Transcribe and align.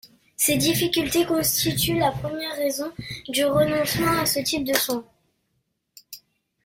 Ces 0.35 0.57
difficultés 0.57 1.27
constituent 1.27 1.99
la 1.99 2.11
première 2.11 2.55
raison 2.55 2.91
du 3.29 3.45
renoncement 3.45 4.19
à 4.19 4.25
ce 4.25 4.39
type 4.39 4.63
de 4.63 4.73
soins. 4.73 5.05